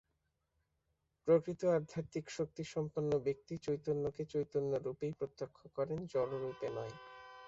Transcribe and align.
প্রকৃত 1.27 1.61
আধ্যাত্মিক-শক্তিসম্পন্ন 1.73 3.11
ব্যক্তি 3.25 3.53
চৈতন্যকে 3.65 4.23
চৈতন্যরূপেই 4.33 5.13
প্রত্যক্ষ 5.19 5.59
করেন, 5.77 5.99
জড়রূপে 6.11 6.67
নয়। 6.77 6.95